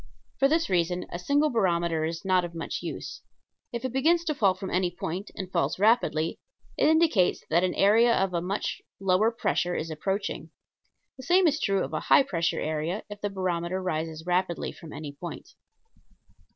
For 0.39 0.47
this 0.47 0.67
reason 0.67 1.05
a 1.11 1.19
single 1.19 1.51
barometer 1.51 2.05
is 2.05 2.25
not 2.25 2.43
of 2.43 2.55
much 2.55 2.81
use. 2.81 3.21
If 3.71 3.85
it 3.85 3.93
begins 3.93 4.23
to 4.25 4.33
fall 4.33 4.55
from 4.55 4.71
any 4.71 4.89
point, 4.89 5.29
and 5.35 5.51
falls 5.51 5.77
rapidly, 5.77 6.39
it 6.75 6.87
indicates 6.89 7.43
that 7.51 7.63
an 7.63 7.75
area 7.75 8.11
of 8.15 8.33
a 8.33 8.41
much 8.41 8.81
lower 8.99 9.29
pressure 9.29 9.75
is 9.75 9.91
approaching. 9.91 10.49
The 11.17 11.23
same 11.23 11.45
is 11.45 11.59
true 11.59 11.83
of 11.83 11.93
a 11.93 11.99
high 12.09 12.23
pressure 12.23 12.59
area, 12.59 13.03
if 13.11 13.21
the 13.21 13.29
barometer 13.29 13.79
rises 13.79 14.25
rapidly 14.25 14.71
from 14.71 14.91
any 14.91 15.11
point. 15.11 15.49